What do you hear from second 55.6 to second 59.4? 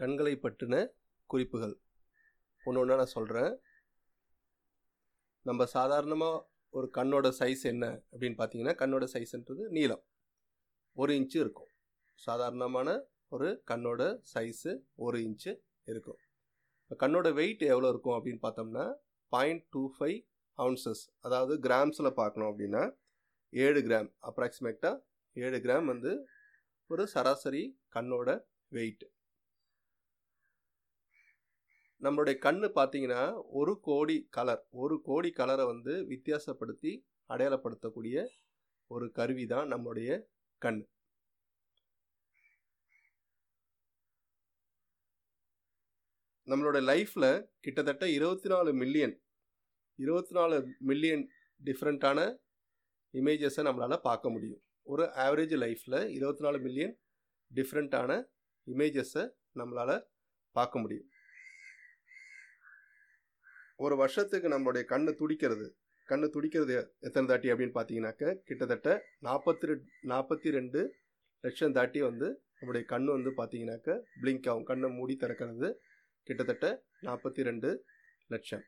லைஃப்பில் இருபத்தி நாலு மில்லியன் டிஃப்ரெண்ட்டான இமேஜஸை